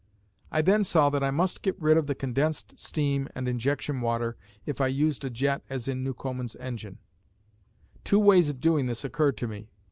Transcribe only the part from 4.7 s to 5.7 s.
I used a jet